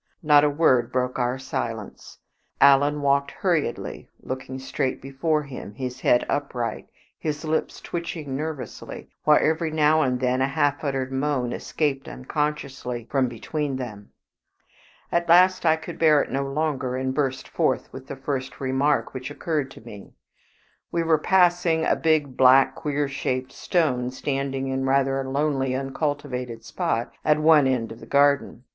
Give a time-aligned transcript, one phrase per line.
[0.23, 2.17] Not a word broke our silence.
[2.59, 6.87] Alan walked hurriedly, looking straight before him, his head upright,
[7.19, 13.05] his lips twitching nervously, while every now and then a half uttered moan escaped unconsciously
[13.11, 14.09] from between them.
[15.11, 19.13] At last I could bear it no longer, and burst forth with the first remark
[19.13, 20.15] which occurred to me.
[20.91, 26.65] We were passing a big, black, queer shaped stone standing in rather a lonely uncultivated
[26.65, 28.63] spot at one end of the garden.